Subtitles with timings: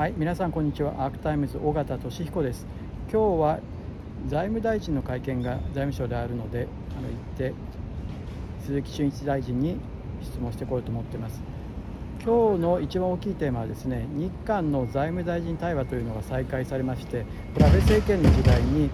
[0.00, 0.94] はい、皆さんこんにちは。
[1.04, 2.64] アークタイムズ尾形聡彦です。
[3.12, 3.60] 今日は
[4.28, 7.52] 財務大臣の会見が財務省であるので、あの行って
[8.64, 9.76] 鈴木俊一大臣に
[10.22, 11.42] 質問してこようと思っています。
[12.24, 18.88] 今日の一番大きいテーマはですね、日韓の財務大臣対話というのが再開されまして、これ安倍政権の時代に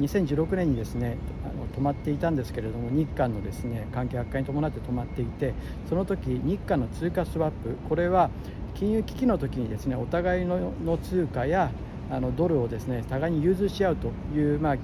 [0.00, 5.54] 2016年にですねあの止まっていたんですけれども日韓のですね関係悪化に伴って止まっていて
[5.88, 8.30] その時日韓の通貨スワップこれは
[8.74, 11.70] 金融危機の時にですねお互いの通貨や
[12.10, 14.82] あのドルをですね互いに融通し合うという、まあ、危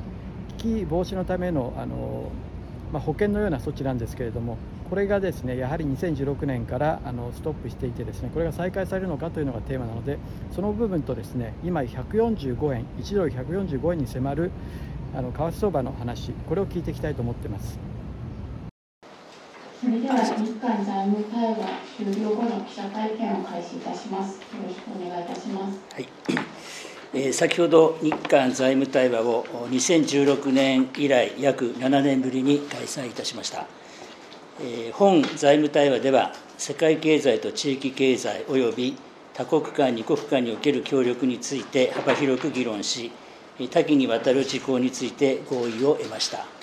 [0.56, 2.30] 機防止のためのあの、
[2.92, 4.58] まあ、保険のような措置なんですけれども
[4.88, 10.18] これがですねやはり2016年からあのストップしていてですねこれが再開されるのかというのがテーマなので
[10.54, 14.50] その部分とですね今145円1ドル145円に迫る
[15.16, 17.95] あの為替相場の話これを聞いていきたいと思っています。
[19.86, 21.58] それでは日韓財務対話
[21.96, 24.40] 終了後の記者会見を開始いたします。
[24.40, 25.78] よろしくお願いいたします。
[25.94, 26.08] はい。
[27.14, 33.68] えー、先ほど日韓財務対話を2016年以来約7年ぶりに開催いたしました。
[34.60, 38.96] えー、本財務対話では世界経済と地域経済及び
[39.34, 43.12] 多国間二国間における協力について幅広く議論し
[43.70, 46.55] 多岐にわたる事項について合意を得ました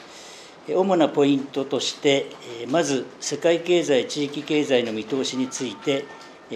[0.67, 2.27] 主なポイントとして
[2.69, 6.05] まず世界経済地域経済の見通しについて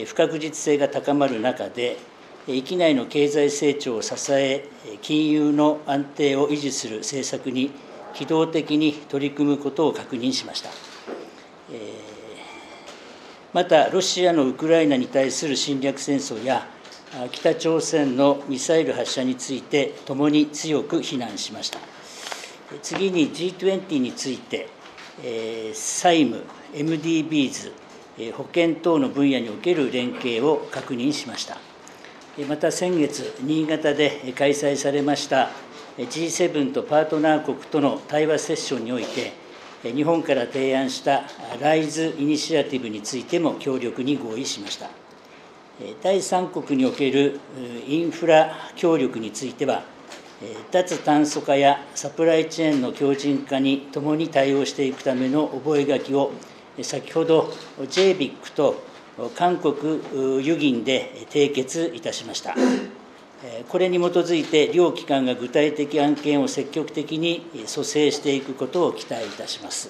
[0.06, 1.98] 不確実性が高まる中で
[2.48, 4.68] 域内の経済成長を支え
[5.02, 7.72] 金融の安定を維持する政策に
[8.14, 10.70] 機動的に取り組むことを確認しました
[13.54, 16.68] また、ロシアのウクライナに対する侵略戦争や、
[17.32, 21.80] 北朝鮮のミサイル発射について、ともに強く非難しました。
[22.82, 24.68] 次に G20 について、
[25.74, 27.72] 債務、MDBs、
[28.34, 31.58] 保険等の分野における連携を確認しました。
[32.48, 35.50] また先月、新潟で開催されました
[35.98, 39.32] G7 とパートナー国との対話セッションにおいて、
[39.84, 41.24] 日本から提案した
[41.60, 44.90] ライズイニシアティブについても協力に合意しました。
[46.04, 47.40] 第三国における
[47.88, 49.84] インフラ協力については、
[50.72, 56.32] 脱炭素化やサプライチェーンの強靭化にともに対応していくための覚書を、
[56.82, 58.76] 先ほど JBIC と
[59.36, 60.00] 韓国
[60.46, 62.56] 輸銀で締結いたしました。
[63.70, 69.90] これに基づいて、両機関が具体的案件を積極的に蘇生していくことを期待いたします。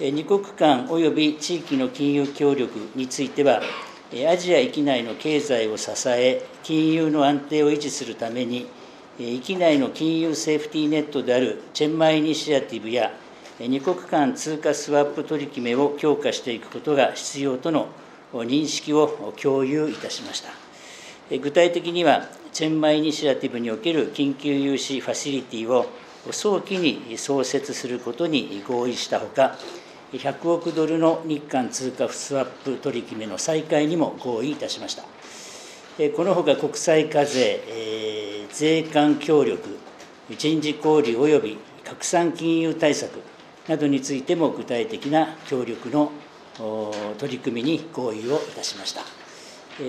[0.00, 3.60] 二国間及び地域の金融協力については、
[4.28, 8.66] アジア域内の経済を支え、金融の安定を維持するために、
[9.18, 13.12] 域内の金融セーフティーネットであるチェンマイイニシアティブや、
[13.60, 17.88] 二国間通貨スワップ取り決めを強化していくことが必要との
[18.32, 20.50] 認識を共有いたしました。
[21.38, 25.86] 具体的には、チェンマイイニシアティブにおける緊急融資ファシリティを
[26.30, 29.58] 早期に創設することに合意したほか、
[30.12, 35.04] 100億ドルの日韓通貨スワップ取り決めの再開にも合意いたしました。
[36.16, 37.60] このほか国際課税、
[38.52, 39.78] 税関協力、
[40.36, 43.10] 人事交流及び拡散金融対策
[43.66, 46.12] などについても具体的な協力の
[47.18, 49.00] 取り組みに合意をいたしました。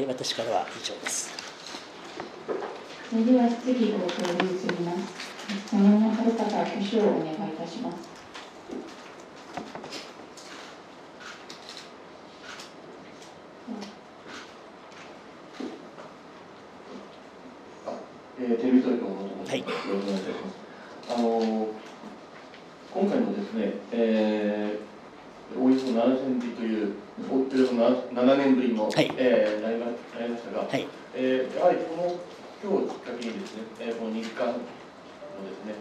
[0.07, 1.29] 私からは以上です。
[3.09, 5.69] それでは質疑応答に移ります。
[5.69, 8.12] そのはるかから挙手をお願いいたします。
[18.44, 21.16] えー、テレビ東京のとはい、よろしくお願いいたします。
[21.16, 21.72] あの
[22.92, 26.92] 今回のですね、えー、およそ7000日という、
[27.31, 32.20] およそ 7, 年ぶりの、はい、えー、なりまなりましたが、はい、えー、やはりこの
[32.59, 34.60] 今日をきっかけにですね、えー、この日韓ので
[35.56, 35.80] すね、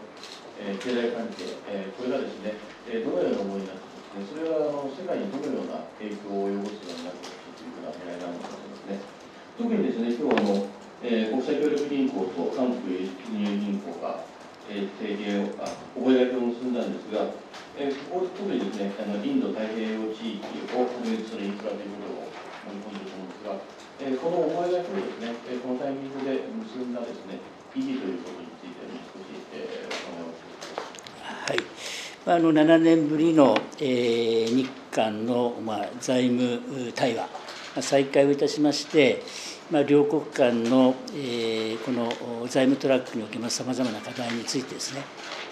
[0.63, 2.55] えー、経済関係、えー、これがですね、
[2.87, 9.03] えー、どのような思いになってね、それはあの世界にどのような影響を及ぼすようになっていくというふうな狙いなのかと思いますね。
[9.59, 10.72] 特にですね、今日あの、
[11.03, 14.23] えー、国際協力銀行と韓国金融銀行が、
[14.71, 15.67] えー、提携を、あ
[15.99, 17.27] 覚書を結んだんですが、
[17.75, 20.47] えー、ここ特にですね、あのインド太平洋地域
[20.79, 22.31] をはじめとするインフラということを
[22.71, 23.59] 盛り込んでいると思うんですが、
[23.99, 27.43] えー、この覚書をですね、えー、このタイミングで結んだですね、
[27.75, 30.53] 意義ということについて少し、えー、お話を
[31.27, 31.59] はい。
[32.25, 37.29] あの7年ぶりの、えー、日韓の、まあ、財務対話、
[37.81, 39.23] 再開をいたしまして、
[39.71, 42.09] まあ、両国間の、えー、この
[42.47, 45.03] 財務トラックにおけますさまざまな課題についてですね、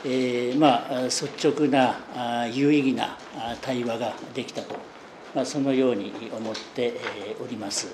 [0.05, 3.17] えー、まあ、率直な有意義な
[3.63, 4.75] 対話ができたと、
[5.35, 6.95] まあ、そのように思って
[7.43, 7.89] おります。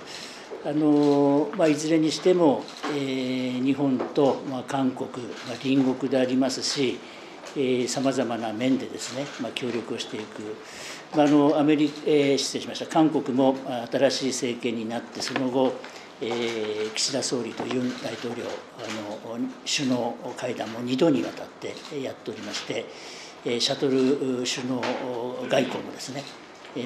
[0.64, 5.08] あのまあ、いずれにしても、えー、日本と、まあ、韓国、
[5.46, 6.98] まあ、隣国でありますし、
[7.88, 10.56] さまざまな面でですね、まあ、協力をしていく、
[11.16, 12.86] まあ、あのアメリえー、失礼しました。
[12.86, 13.56] 韓国も
[13.90, 15.72] 新しい政権になってその後、
[16.20, 18.44] えー、岸田総理とユン大統領
[18.78, 22.86] あの首脳会談も2度にわたってやっておりまして
[23.60, 24.80] シャトル首脳
[25.48, 26.24] 外交もですね、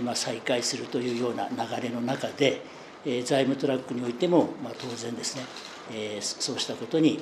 [0.02, 2.62] まあ、再開するというような流れの中で
[3.24, 5.42] 財務トラックにおいても、まあ、当然ですね
[6.20, 7.18] そうしたことに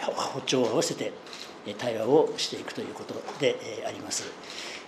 [0.00, 1.12] 歩調を合わせて
[1.78, 3.56] 対話をしていくということで
[3.86, 4.24] あります。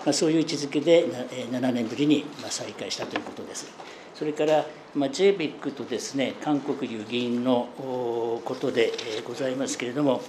[0.05, 1.07] まあ、そういう位置づけで
[1.51, 3.67] 7年ぶりに再開したということです。
[4.15, 4.65] それから、
[4.95, 8.93] まあ、JBIC とですね韓国有議員のことで
[9.27, 10.23] ございますけれども、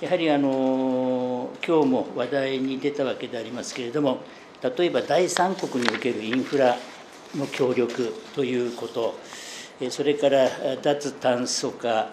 [0.00, 4.18] やはりあの今日も話題に出たわけでありますけれども、
[4.62, 6.76] 例えば第三国におけるインフラ
[7.34, 9.14] の協力ということ、
[9.90, 10.48] それから
[10.82, 12.10] 脱炭素化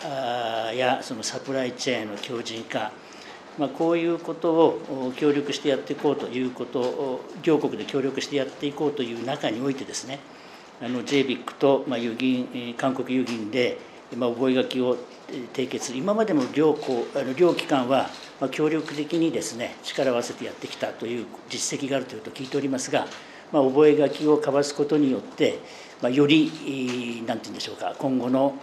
[0.75, 2.91] やそのサプライチェーンの強靭化、
[3.57, 10.19] まあ、こういうことを協力してやっていこうということを、両国で協力してやっていこうという中においてですね、
[10.81, 13.77] JBIC と、まあ、有銀韓国有銀で、
[14.17, 14.97] ま、覚書を
[15.53, 18.09] 締結、今までも両校あの両機関は、
[18.39, 23.05] ま、協力的にですね力を合わせてやってきたという実績があるというと聞いておりますが、
[23.51, 25.59] まあ、覚書を交わすことによって、
[26.01, 26.51] まあ、より
[27.27, 28.55] 何て言うんでしょうか今後の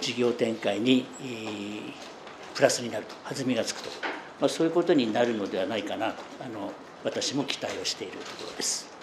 [0.00, 1.06] 事業展開に
[2.54, 3.90] プラスになると弾みがつくと、
[4.40, 6.72] まあ、そういうことになるのではないかなとあの
[7.04, 8.94] 私も期待をしているところです。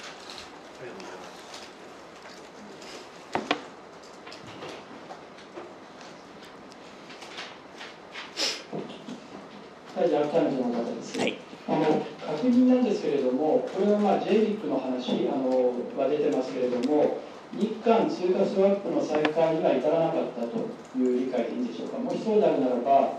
[9.94, 10.30] はい、じゃあ、の
[10.74, 11.20] 方です。
[11.20, 11.38] はい。
[11.68, 17.18] あの確認なんですけれども、これはまあ J リックの話あのは出てますけれども、
[17.58, 21.98] 日韓通貨スワップの再開には至らなかったという理解でいいんでしょうか。
[21.98, 23.18] もしそうであるならば、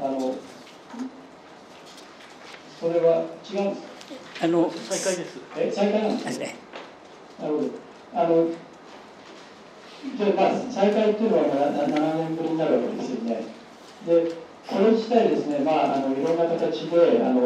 [0.00, 0.34] あの
[2.80, 3.82] それは違うんです
[4.40, 4.44] か？
[4.44, 5.38] あの再開です。
[5.56, 6.56] え、再開なんですね。
[7.40, 7.68] なるほど。
[8.14, 8.46] あの
[10.18, 13.46] じゃまあ再開っていうのは7年ぶりになるわけですよね。
[14.04, 14.32] で、
[14.68, 17.40] これ自体ですね、まああのいろんな形であの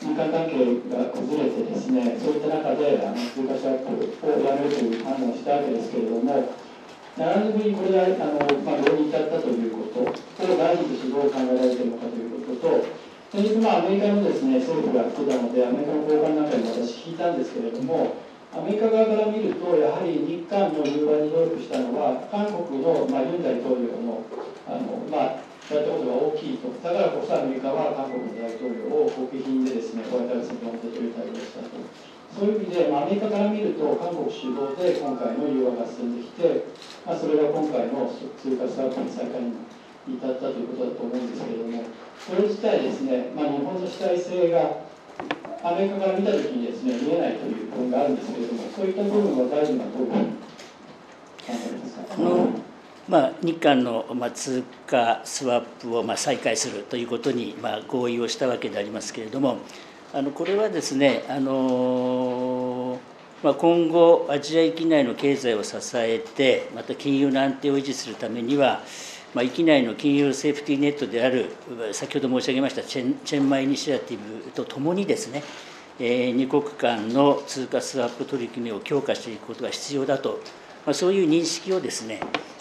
[0.00, 6.64] 日韓関係が崩れてですね、そういった中であの通貨シャップをやめるという判断をしたわけですけれども。
[7.14, 12.86] 7年ぶりにこれがあの、まあ、導入に至ったということ、これを大臣としてどう考えられているのかということと、
[13.30, 18.18] 先日、まあ、アメリカのです、ね、政府が来てたので、アメリカの高官なんかに私聞いたんですけれども、
[18.50, 24.26] アメリカ側から見ると、やはり日韓の融和に努力したのは、韓国の、まあ、ユン大統領の
[24.66, 31.72] あの、まあ、やったことが大きいと、だからこそアメリカは韓国の大統領を国賓でですね、ホワイトハウスに呼んでという対応したと。
[32.34, 36.66] そういう意味で、まあ、アメリカから見ると、韓国主導で今回の融和が進んできて、
[37.06, 41.86] まあ、それが今回の通貨スワップの再開に至ったということだと思うんですけれども、
[42.18, 44.84] それ自体ですね、まあ、日本の主体性が
[45.62, 51.94] アメリカから見たときにですね、見えないという部分があるんですけれども、そういった部分は大臣はどう考えます
[52.58, 52.63] か？
[53.08, 59.58] まあ、日韓の通貨スワップをまあ再開するということにまあ合意をしたわけでありますけれども、
[60.12, 62.98] あのこれはですね、あの
[63.42, 68.80] まあ、今後、アジア域内の経済を支えて、また金融の安定を維持するためには、
[69.34, 71.50] まあ、域内の金融セーフティーネットである、
[71.92, 75.42] 先ほど申し上げましたチェンチェンマイニシアティブとともにですね、
[75.98, 80.40] えー、二国間の通貨スワップ取り組みを強化していくことが必要だと、
[80.86, 82.20] まあ、そういう認識をですね、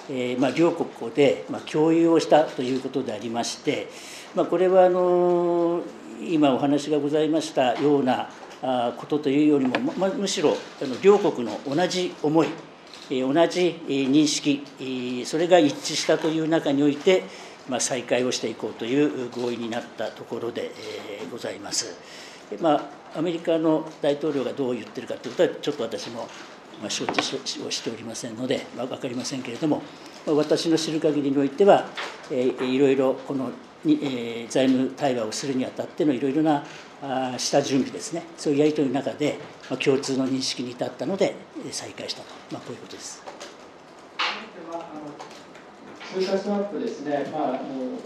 [0.10, 3.88] えーまあ、両国で、まあ、共有をしたということでありまして、
[4.36, 5.82] まあ、これはあの
[6.22, 8.30] 今お話がございましたような
[8.98, 12.48] ことというよりも、ま、むしろあの両国の同じ思い
[13.10, 14.64] 同じ認識
[15.26, 17.24] それが一致したという中において、
[17.70, 20.72] まあ、再開をしていこうという合意になったところで
[21.32, 21.96] ございます。
[22.62, 26.28] まあ、アメリカの大統領がどう言ってるかということはちょっと私も
[26.82, 29.82] まあ承知をしておりませんので、まあ、分かりませんけれども
[30.26, 31.86] 私の知る限りにおいては、
[32.32, 33.52] えいろいろこの
[33.84, 36.64] に、えー、財務対話をするにあたってのいろいろな
[37.02, 38.24] あ下準備ですね。
[38.38, 39.38] そういうやり取りの中で、
[39.70, 41.36] まあ、共通の認識に至ったので
[41.72, 43.22] 再開したと、まあ、こういうことです。
[46.14, 47.98] 通貨スワップですね、まあ、あの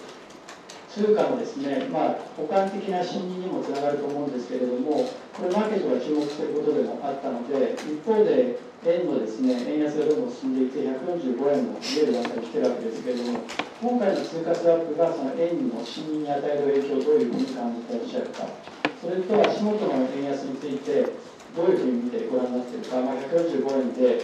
[0.89, 5.43] 通貨のですね、まあ、補完的な信任にもつながると思うんですけれども、こ
[5.99, 13.39] 注目していることでもあったので、一方で、円のですね、円安がどんどん進んでいて、145円も見える段階に来てるわけですけれども、
[13.81, 18.47] 今回の通貨スワップがその円の信任に与える影響をどういうふうに感じていらっしゃるか、
[19.01, 21.05] それと足元の円安について、
[21.57, 24.21] どういうふうに見てご覧になっているか、まあ、145円で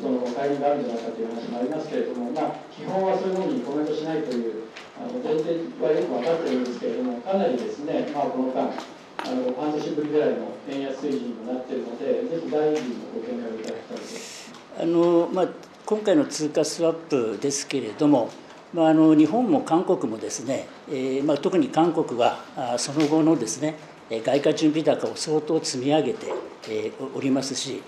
[0.00, 14.52] その介入があるんじゃないかという話もありますけれども、まあ、基本はそういうものにコメントしないというあの前提はよく分かっているんですけれども、かなりですね、まあ、この間、あの半年ぶりぐらいの円安水準になっているので、ぜひ大臣のご見解をいただきたいです。
[14.78, 15.48] あのまあ
[15.86, 18.28] 今回の通貨スワップですけれども、
[18.74, 23.76] まあ、あの日本も韓国もですね、えーまあ、特に韓国はあその後のですね
[24.10, 26.26] 外貨準備高を相当積み上げて、
[26.68, 27.82] えー、おりますし、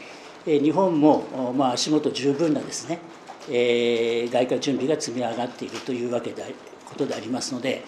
[0.46, 3.00] え、日本も、まあ、足元十分なですね、
[3.48, 6.42] えー、外貨準備が積み上がっているというわけで
[6.88, 7.84] ことでありますので、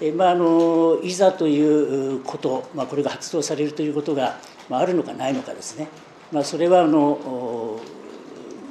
[0.00, 5.88] えーまあ、あのいざということ、まあ、これが発動されるということが、まあ、あるのかないのかですね、
[6.30, 7.80] まあ、それはあの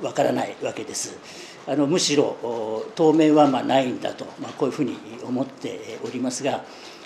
[0.01, 1.17] わからないわけです。
[1.67, 6.63] あのむしろ当面はまあないんだと、まあ、こういうふうに思っておりますが、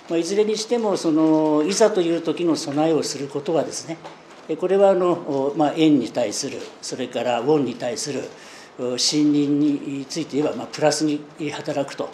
[0.08, 3.98] まあ、いずれにしてもそのいざという時の備えをすることはですね
[4.58, 8.22] これはあの、まあ、円に対するそれからウォンに対する
[8.96, 12.08] 信任について言えば、まあ、プラスに働くと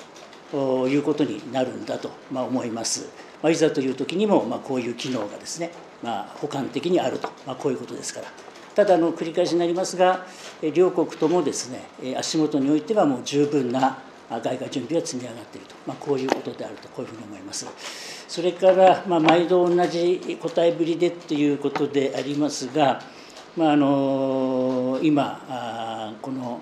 [0.56, 3.08] いうことになるんだと、ま、思います。
[3.42, 5.70] まあ、いざという時にも、まあ、こういう機能がですね、
[6.02, 8.26] まあ、補完的にあると、まあ、こういうことですから。
[8.74, 10.26] ただの繰り返しになりますが、
[10.74, 13.98] 両国ともですね、足元においてはもう十分な
[14.30, 17.66] 外貨準備が積み上がっていると、まあ、こういうことであると、こういうふうに思います。
[18.28, 23.02] それから、まあ、毎度同じ答えぶりでということでありますが、
[23.56, 26.60] まあ、あの今、この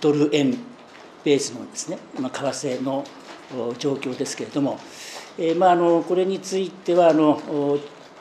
[0.00, 0.58] ドル円
[1.24, 3.04] ベースのですね、ま、為替の
[3.78, 4.78] 状況ですけれども、
[5.38, 7.40] えまあ、あのこれについてはあの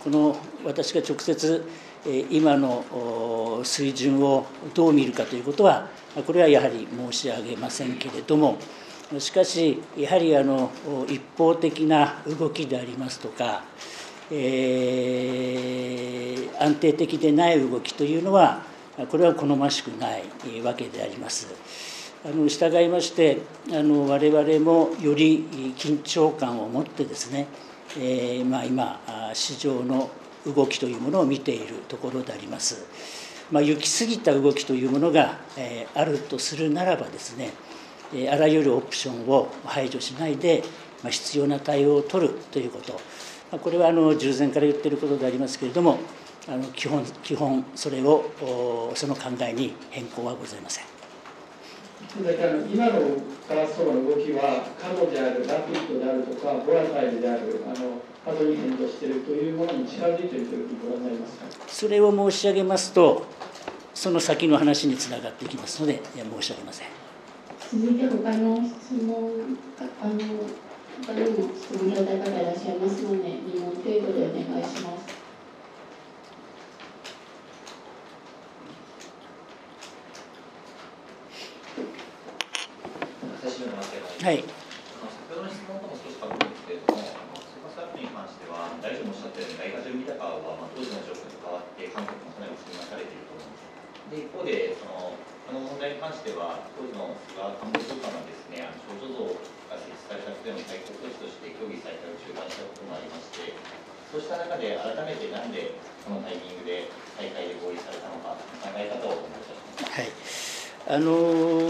[0.04, 1.64] この私が直接
[2.30, 5.88] 今の水準をどう見るかということは
[6.26, 8.58] これはやはり申し上げませんけれども
[9.20, 10.72] しかしやはりあの
[11.08, 13.64] 一方的な動きでありますとか、
[14.32, 18.64] えー、安定的でない動きというのは
[19.10, 20.24] これは好ましくない
[20.64, 21.91] わけであります。
[22.24, 23.40] あの従いまして
[23.72, 25.40] あの我々もより
[25.76, 27.48] 緊張感を持ってですね、
[27.98, 29.02] えーまあ、今
[29.34, 30.10] 市場の
[30.46, 32.86] 動きというものを見ているところであります。
[33.52, 37.50] まあ、行き過ぎた動きというものが、えー、あるとするならばですね、
[38.16, 40.64] え、あらゆるオプションを排除しないで、
[41.04, 43.00] まあ、必要な対応を取るということ、ま
[43.54, 45.98] あ、これはあの従前から言っていることでありますけれども
[46.48, 51.01] あの基本基本それをその考えに変更はございません。
[52.22, 61.38] だから今の為替相場の動きは過度であるラピッドであるとかボラタイルであるあの過度に変動しているというものに近づいているというふうにご覧になります。
[61.38, 63.26] かそれを申し上げますと
[63.94, 66.88] その先の話につながっていきますので申し上げません。
[67.72, 70.12] 続いて他の質問あの
[71.02, 75.01] 他にも質問いただいた方いらっしゃいますので2問程度でお願いします
[84.22, 84.38] はい。
[84.38, 84.46] 先
[85.34, 87.02] ほどの質問とも少しかぶるんですけれども、
[87.42, 93.66] スーパースタッフに関しては、大臣もおっしゃったように、外貨準備高は、まあ、当時の状況と変わって、韓国もかなり積み増されていると思うんです。
[94.14, 99.26] で、一方で、そのこの問題に関しては、当時の菅官房長官がですね、あの少女像
[99.74, 103.58] が設置された点の対抗措置として協議されたを中断したこともありまして、
[104.14, 109.98] そうした中で改めてなんでこのタイミングで再開で合意されたのか、考え方をお願いいたします。
[109.98, 110.14] はい
[110.94, 111.61] あのー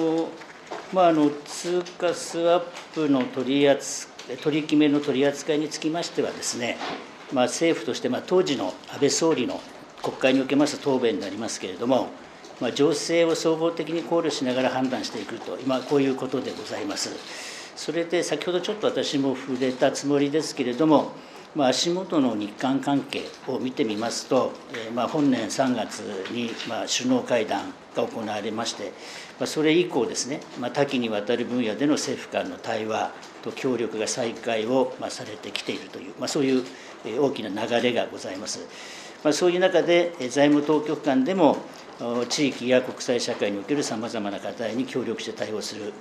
[0.93, 4.11] まあ、あの通貨スワップの取り扱
[4.43, 6.77] 取り決めの取り扱いにつきましてはですね、
[7.33, 9.59] まあ、政府として、まあ、当時の安倍総理の
[10.03, 12.09] 国会におけます答弁になりますけれども、
[12.59, 17.09] まあ、情勢を総合的に考慮しながら判断していくと、今、こういうことでございます。
[17.75, 21.11] それで先ほどちょっと私も触れたつもりですけれども、
[21.53, 25.99] まあ、足元の日韓関係を見てみますと、えー、まあ本年3月
[26.31, 28.93] にまあ首脳会談が行われまして、
[29.37, 33.11] まあ、それ以降ですね、まあ、多岐にわたる分野での政府間の対話
[33.43, 36.63] と協力が再開をまあされてきているという、まあ、そういう
[37.19, 38.65] 大きな流れがございます。
[39.23, 41.57] まあ、そういう中で財務当局間でも
[42.29, 45.93] 地域や国際社会におけるさまざまな課題に協力して対応する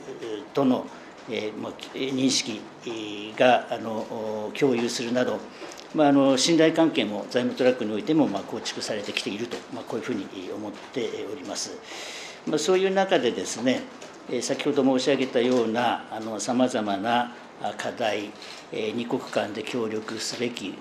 [0.54, 0.86] との
[1.28, 2.60] えーまあ、認識
[3.36, 5.38] があの共有するなど、
[5.94, 10.24] まあ、あの信頼関係も財務トラックにおいてもま構築されてきていると、まあ、こういうふうに
[10.54, 11.76] 思っております。
[12.46, 13.82] まあ、そういう中でですね、
[14.40, 16.04] 先ほど申し上げたような
[16.38, 17.34] さまざまな
[17.76, 18.30] 課題、
[18.72, 20.74] 二国間で協力すべき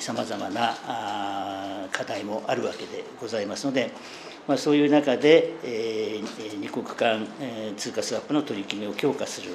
[0.00, 3.90] さまざまな課題もあるわけでございますので、
[4.48, 9.52] まあ、そういう中で、えー、二国間、えー、通貨スワップの取り決めを強化する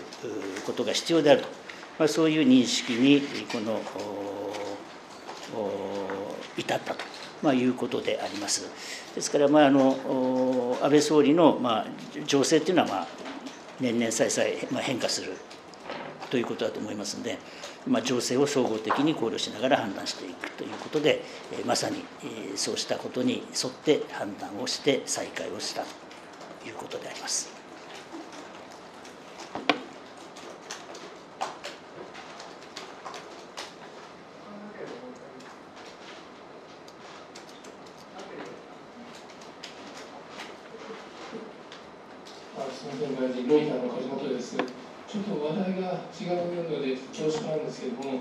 [0.65, 1.48] ことが必要であると、
[2.00, 3.82] まあ、そういう認識にこの
[6.58, 7.06] 至ったと
[7.44, 8.67] まあ、いうことであります。
[9.13, 11.86] ですから、まあ、あの安倍総理の、まあ、
[12.25, 13.08] 情勢というのは、まあ、
[13.79, 15.34] 年々再々、まあ、変化する
[16.29, 17.38] ということだと思いますので、
[17.88, 27.58] まあ、情勢を総合的に考慮しながら判断していくということで、えまさに、えそうしたことに沿って判断をして再開をしたということであります。
[44.38, 44.76] です
[47.79, 48.19] けども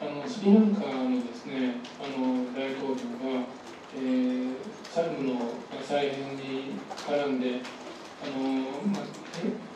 [0.00, 3.42] あのスリランカのですねあの大統領が、
[3.96, 4.54] えー、
[4.86, 5.50] 債務の
[5.82, 7.60] 再編に絡んで
[8.22, 9.04] あの、まあ、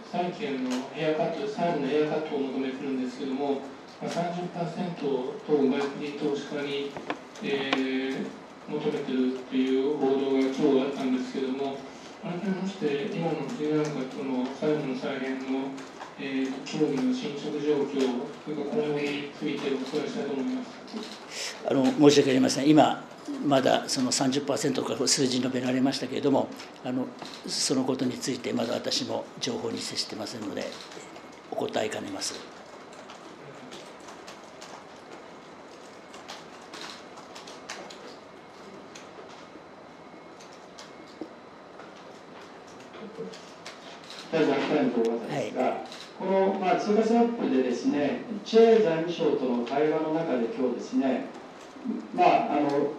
[0.08, 3.62] 債権のヘアカット債務のヘアカットを求めてるんですけども、
[4.00, 6.92] まあ、30%と外国人投資家に、
[7.42, 11.78] えー、求めてるっていう報道が今日あったんですけども
[12.22, 15.74] 改めまして今のスリランカとの債務の再編の
[16.24, 21.56] えー、協議の進捗状況、それから今後についてお伺いしたいと思います。
[21.68, 22.68] あの申し訳ありません。
[22.68, 23.04] 今
[23.44, 26.48] まだその30%か数字述べられましたけれども
[26.84, 27.06] あの
[27.46, 30.64] そのことについてまだ私も情報に接してませんので
[31.50, 32.34] お答えかねます。
[44.32, 44.38] は
[45.40, 45.91] いこ
[46.32, 51.26] の、まあ、通貨スワップでですね、チェ財務省との会話の中で今日ですね、
[52.14, 52.92] まあ、あの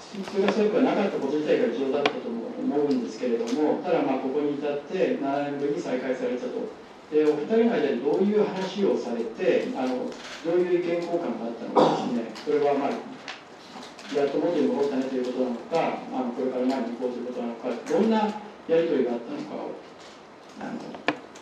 [0.00, 6.86] 通貨スワップがなかったこと自体が重要だったと思うんですけれども、ただ、まあ、ここに至って7年ぶりに再開されたと。
[7.06, 10.10] でお二人の間でどういう話をされてあの、
[10.44, 18.18] どういう意見交換があったのかですね、これは、まあ、やっと元に戻ったねということなのか、あのこれから前に行こうということなのか、どんな
[18.66, 19.86] やり取りがあったのかを。
[20.58, 20.72] あの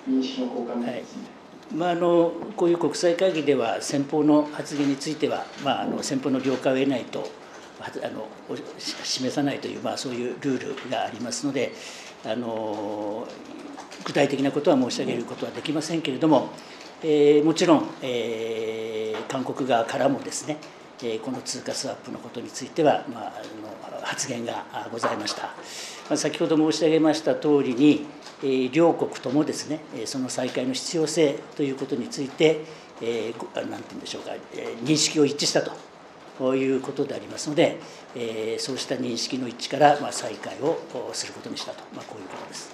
[0.08, 1.22] 認識の交換ですね。
[1.22, 1.34] はい
[1.74, 7.28] まあ、あのこういう国際会議では先方の発言については、まあ、あの先方の了解を得ないと
[7.80, 8.28] あの
[8.78, 11.72] 示さないという、まあ、そういうルールがありますので
[12.24, 13.26] あの
[14.04, 16.50] 具体的なことは申し上げることはできませんけれども、
[17.02, 20.58] えー、もちろん、えー、韓国側からもですね
[21.22, 26.16] この通貨スワップのことについては、まあ、あの発言がございました。
[26.16, 28.06] 先ほど申し上げました通りに、
[28.72, 32.64] 両国ともですね、その再開の必要性ということについて、
[33.00, 34.32] 何て言うんでしょうか、
[34.84, 35.62] 認識を一致した
[36.38, 37.78] ということでありますので、
[38.58, 40.78] そうした認識の一致から、再開を
[41.12, 42.70] することにしたと、まあ、こういうことです。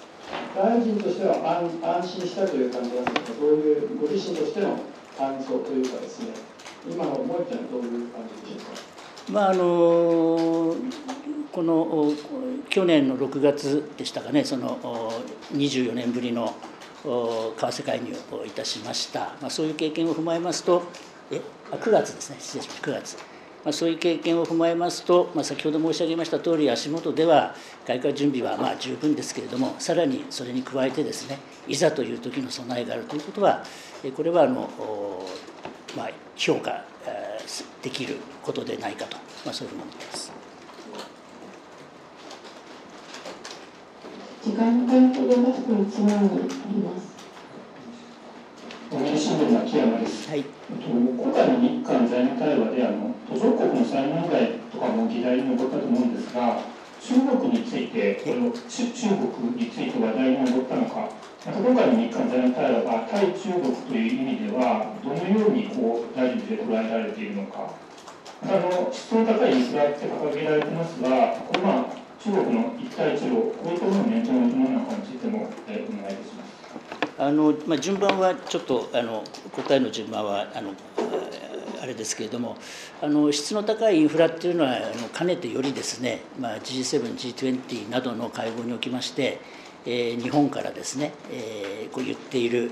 [0.55, 4.77] 大臣としては安安心したという感じなんですか、どういうご自身としての
[5.17, 6.27] 感想というかですね、
[6.89, 9.31] 今の思いというのはどういう感じでしょうか？
[9.31, 10.75] まああの
[11.51, 12.13] この
[12.69, 15.11] 去年の6月でしたかね、その
[15.53, 16.55] 24年ぶりの
[17.03, 20.83] 為替介入をいたしました、まあ、そういう経験を踏まえますと、
[21.29, 21.41] え
[21.71, 23.17] あ9月ですね、失礼しました、9月。
[23.63, 27.53] まあ、そういう経験を踏まえますと、まあ、先ほど申し上げました通り、足元では
[27.85, 33.63] 外貨準備はまあ十分ですけれども、さらにそれに加えてですね、いざという時の備えがあるということは、
[34.15, 34.69] これはあの、
[35.95, 36.83] まあ、評価
[37.81, 40.31] できることでないかと、まあ、そういうふうに思っています。
[44.43, 47.11] 時間帯と連絡のつまりあります。
[48.91, 50.27] 新聞の秋山です。
[50.29, 50.43] はい。
[50.69, 56.59] 今回の日韓財務対話であの途上国の債務問題とかも議題に上ったと思うんですが、
[57.01, 61.09] 中国についてこれを中国について話題に上ったのか。
[61.43, 67.73] また今回の日韓財務対話が対中国という意味ではどのようにこう大臣で捉えられているのか。
[68.43, 71.85] またあの質の高いインフラって掲げられてますが、これまあ
[72.23, 76.51] 中国の一帯一路、こういったものを念頭に置くものなんかについても、えー、お願いいたします。
[77.17, 79.23] あのまあ、順番はちょっとあの
[79.55, 80.73] 答えの順番はあの
[81.81, 82.57] あれですけれども
[83.01, 89.39] あの質の高いインフラっていうのはあのかねてよりですね、まあ、G7、G20 などの会合におきまして、
[89.85, 92.71] えー、日本からですね、えー、こう言っている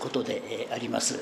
[0.00, 1.20] ことであります。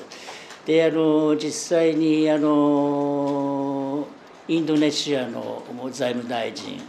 [0.65, 4.05] であの実際にあの
[4.49, 6.81] インドネシアの財務大臣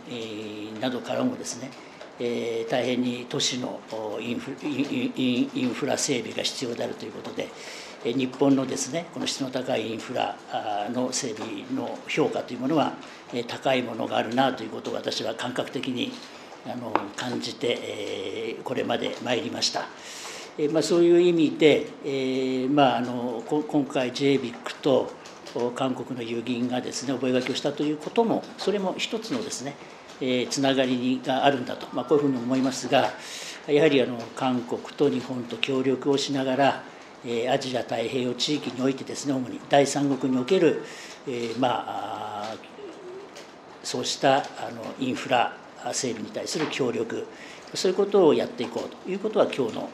[0.81, 1.71] などからもですね、
[2.19, 3.81] えー、大変に都市の
[4.21, 7.49] インフインフラ整備が必要であるということで、
[8.05, 10.37] 日本のですねこの質の高いインフラ
[10.93, 12.93] の整備の評価というものは
[13.47, 16.13] 高いものがあるなということを私は感覚的に
[16.67, 19.89] あの感じてこれまで参りました。
[20.73, 25.13] まあ、そういう意味で、えーまあ、あの今回 JBIC と
[25.77, 29.77] 韓国の遊銀がですね覚書をしたということもそれも一つのですね、
[30.51, 33.13] つながりがあるんだと、まあ、こういうふうに思いますが
[33.69, 36.83] やはりあの韓国と日本と協力をしながら、
[37.51, 40.83] アジア太平洋地域においてですね主に第三国における、
[41.27, 42.55] え、まあ
[43.83, 45.57] そうしたあのインフラ
[45.93, 47.27] 整備に対する協力
[47.75, 49.91] そういうことをやっていこうということは今日の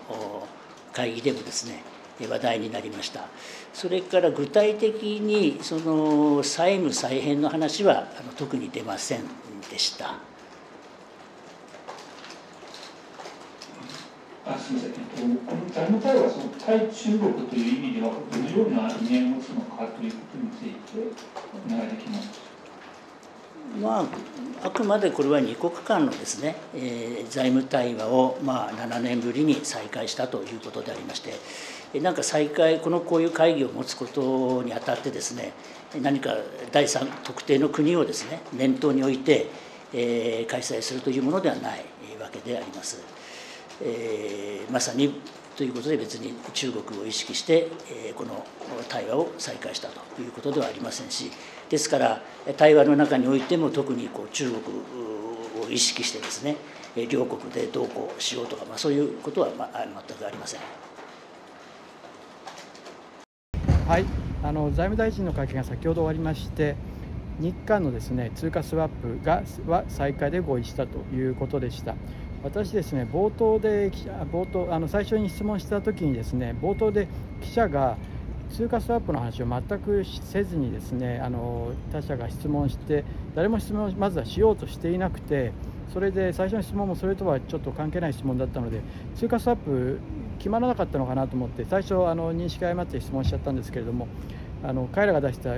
[0.93, 1.83] 会議でもですね
[2.21, 3.27] 話題になりました。
[3.73, 8.07] それから具体的にその債務再編の話は
[8.37, 9.23] 特に出ません
[9.71, 10.34] でした。
[14.65, 21.05] すみません、えっと、この財務対話はその対中国という意味ではどのような意味合いを持つのかということについて
[21.69, 22.55] お願いできます
[23.81, 35.55] まあ、あくまでこれは2国間のですね、えー、財務対話を、まあ、7年ぶりに再開したということでありまして、なんか再開、このこういう会議を持つことにあたってですね、
[36.01, 36.37] 何か
[36.71, 39.49] 第三特定の国をですね、念頭に置いて、
[39.93, 41.85] えー、開催するというものではない
[42.21, 43.14] わけであります。
[43.83, 45.21] えー、まさに
[45.57, 48.45] ということで別に中国を意識して、えー、この
[48.89, 51.31] 対話を再開したということではありませんし
[51.69, 52.23] ですから
[52.57, 54.61] 対話の中においても特にこう中国
[55.65, 56.57] を意識してですね
[57.09, 60.61] 両国でどうこうしようとか、まあ、そういうことは、まあ、全くありません。
[63.89, 64.05] はい、
[64.43, 66.77] あの財務大臣の会見が先ほど終わりまして、
[67.41, 71.97] 日韓のですね通貨スワップがは再開で合意したということでした。
[72.45, 73.91] 私ですね冒頭で
[74.31, 77.09] 冒頭あの最初に質問した時にですね冒頭で
[77.41, 77.97] 記者が
[78.51, 83.05] 通貨スワップの話を全くせずにですねあの他者が質問して
[83.35, 85.53] 誰も質問をまずはしようとしていなくて
[85.95, 88.83] それで最初の質問もそれとはちょっと関係ない質問だったので
[89.17, 89.99] 通貨スワップ
[90.39, 94.07] 決まらなかったのかなと思って最初あの認識誤って質問しちゃったんですけれども
[94.63, 95.57] あの彼らが出した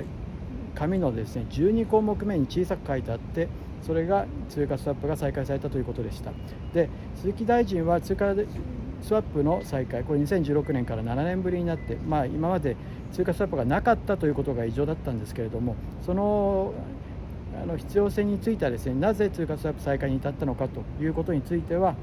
[0.73, 3.49] 紙のですね12項目目に小さく書いてあって
[3.81, 6.31] それが通貨スワップが再開されたということでした。
[6.73, 8.33] で鈴木大臣は通貨
[9.01, 12.75] スワップの再開これ2016年から7年ぶりになって、まあ、今まで
[13.13, 16.73] 通貨スワップがなかったということが異常だったんですけれどもその
[17.61, 21.95] あの必要性についてはですねなぜ通貨スワップ再開に至ったのかということについては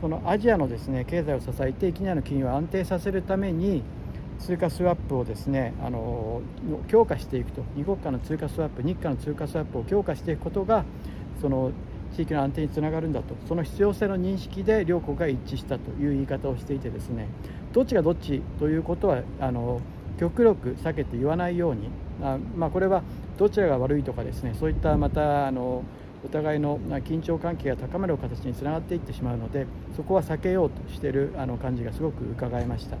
[0.00, 3.82] そのアジアのですね経済を支えて域内の金融を安定させるために
[4.42, 6.42] 通貨スワップをですねあの
[6.88, 7.62] 強化していくと。
[7.76, 10.84] 2国間の通貨スワップ日韓の通貨スワップを強化していくことが
[11.40, 11.70] その
[12.16, 13.36] 地域の安定につながるんだと。
[13.46, 17.28] その必要性の認識で両国が一致したという言い方をしていてですね
[17.72, 19.80] どっちがどっちということはあの
[20.18, 21.88] 極力避けて言わないように
[22.20, 23.02] あ、まあ、これは
[23.38, 25.84] どちらが悪いとかですねそういったまたあの
[26.24, 32.96] お互いの緊張関係が高まる形につながっていってしまうのでそこは避けようとしているあの感じがすごく伺えました。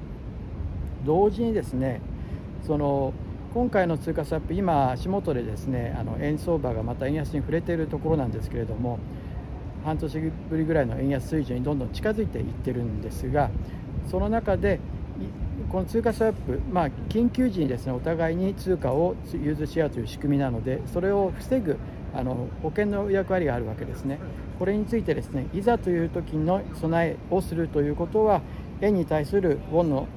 [1.04, 2.00] 同時にですね
[2.66, 3.12] その
[3.54, 8.98] 今回の通貨スワップ今足元でですねあの円相場がまた円安に触れているところなんですけれども
[9.84, 13.50] 半年ぶりぐらいの円安水準にどんどん近づいていってるんですが
[14.10, 14.80] その中で
[15.70, 21.78] この通貨スワップ、まあ、緊急時にですねお互いに通貨を融通し合うという仕組みなのでそれを防ぐ
[22.14, 24.18] あの保険の役割があるわけですね。
[24.58, 28.42] これについてですねいざという時の備えをするということは
[28.80, 30.08] 円に対するウォンの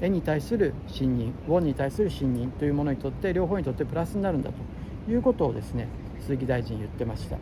[0.00, 4.50] 円に対する信任ウォンに対する信任というものにとって両方にとってプラスになるんだ
[5.06, 5.88] ということをですね
[6.20, 7.38] 鈴木大臣言ってました。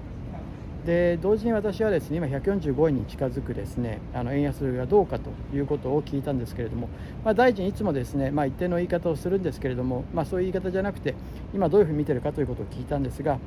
[0.87, 6.88] で同時に私はですね今145円に近づくですねあの円安がどうかということを聞いたんですけれども、
[7.25, 11.16] まあ、大臣いつもですね、まあ、一定の言い方をするんですけれども、まあ、そういう言い方じゃなくて
[11.53, 13.40] 今どういうふうに見てるかということを聞いたんですが、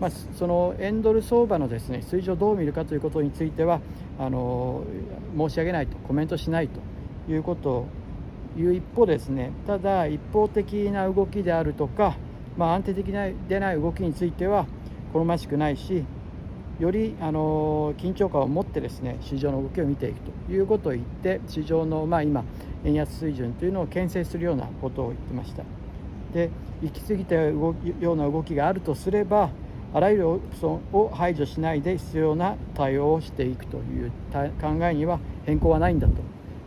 [0.00, 3.80] まあ、その円ドル相場のですね水準をどう見るかということについては
[4.18, 4.84] あの
[5.38, 7.86] 申し上げないとコメントしないということ
[8.56, 12.16] いう一方ですねただ一方的な動きであるとか、
[12.56, 13.06] まあ、安定的
[13.48, 14.66] でない動きについては
[15.12, 16.04] 好ましくないし
[16.78, 22.44] よりあの緊張感を持ってですね市場の動きを見ていくということを言って市場の、まあ、今
[22.84, 25.62] 円安水準というのを牽制するようなことを言ってました。
[26.32, 26.50] で
[26.82, 27.74] 行き過ぎたよ
[28.12, 29.50] うな動きがあるとすれば
[29.94, 36.14] あらゆるオプションを排除しないで必要な対応をしていくという考えには変更はないんだと。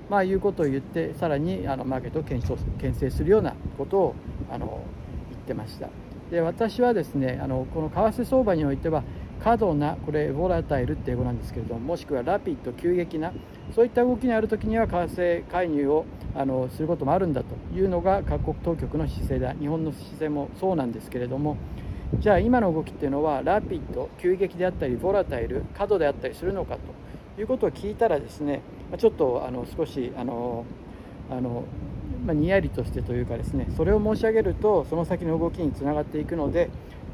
[0.10, 4.16] まあ、いうことを言ってさらにあのマーケットを検証牽制するようなことを
[4.52, 4.84] あの
[5.32, 5.90] 言ってました。
[6.32, 9.04] で私はですねあのこの為替相場においては
[9.44, 13.32] 過度なこれボラタイルって英語なんですけれどももしくはラピッド急激な
[13.76, 19.54] そういった動きにある時には為替介入をあのすることもあるんだというのが各国当局の姿勢だ。
[19.54, 21.58] 日本の姿勢もそうなんですけれども
[22.20, 26.78] じゃあ今の動きっていうのはラピッド急激であったりボラタイル過度であったりするのか
[27.36, 28.62] ということを聞いたらですね
[28.98, 30.66] ちょっとあの少しあの
[31.30, 31.64] あの
[32.26, 36.70] まあ、にやりとしてというかですねそれを申し上げるとその先の動きにつながっていくので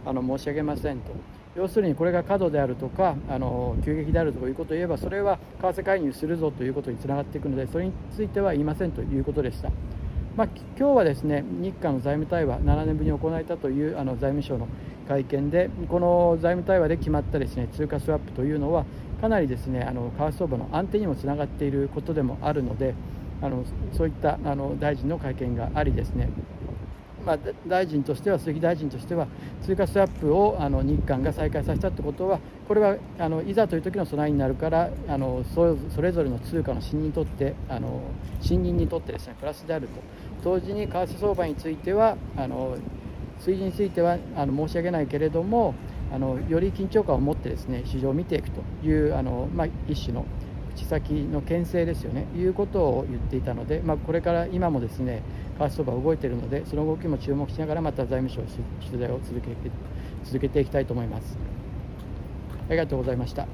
[0.05, 1.11] あの申し上げませんと
[1.55, 9.69] 要するにこれが過度であるとかあの急激であるということを言えばそれは為替介入するぞということにつながっていくのでそれについては言いませんということでした。
[10.37, 14.69] まあ、今日はですね日韓の財務対話7年ぶりに行われたというあの財務省の
[15.05, 18.85] 会見でこの財務対話で決まったですね通貨スワップというのは
[19.21, 22.95] かなりですねあの為替相場の安定にもつながっていることでもあるので
[23.41, 26.29] あのそういったあの大臣の会見がありですね。
[27.25, 29.27] まあ、大臣としては、鈴木大臣としては、
[29.63, 38.01] 通貨スワップをあの日韓が再開させたということは、これはあのいざという時の備えになるからあのそ、れぞれの通貨の信任にとって、あの
[38.41, 40.01] 信任にとってですねプラスであると、
[40.43, 42.77] 同時に為替相場については、あの
[43.39, 45.75] 数字についてはあの申し上げないけれども、
[46.13, 50.25] あのより緊張感を持ってですね市場を見ていくというあの、まあ、一種の
[50.75, 55.21] 口先の牽制ですよね、いうことを言っていたので、まあ、これから今もですね
[55.57, 58.41] 為替相場動いているので、その動きも注目しながら、また財務省
[58.85, 59.55] 取材を続けて
[60.23, 61.37] 続けていきたいと思います。
[62.67, 63.47] ありがとうございました。